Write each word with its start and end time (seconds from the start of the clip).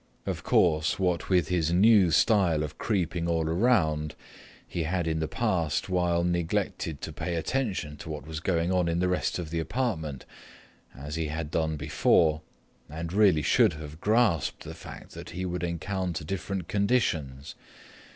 Of 0.25 0.41
course, 0.41 0.97
what 0.97 1.29
with 1.29 1.49
his 1.49 1.71
new 1.71 2.09
style 2.09 2.63
of 2.63 2.79
creeping 2.79 3.27
all 3.27 3.47
around, 3.47 4.15
he 4.67 4.81
had 4.81 5.05
in 5.05 5.19
the 5.19 5.27
past 5.27 5.89
while 5.89 6.23
neglected 6.23 7.01
to 7.01 7.13
pay 7.13 7.35
attention 7.35 7.97
to 7.97 8.09
what 8.09 8.25
was 8.25 8.39
going 8.39 8.71
on 8.71 8.87
in 8.87 8.97
the 8.97 9.07
rest 9.07 9.37
of 9.37 9.51
the 9.51 9.59
apartment, 9.59 10.25
as 10.97 11.17
he 11.17 11.27
had 11.27 11.51
done 11.51 11.77
before, 11.77 12.41
and 12.89 13.13
really 13.13 13.43
should 13.43 13.73
have 13.73 14.01
grasped 14.01 14.63
the 14.63 14.73
fact 14.73 15.11
that 15.11 15.29
he 15.29 15.45
would 15.45 15.63
encounter 15.63 16.23
different 16.23 16.67
conditions. 16.67 17.53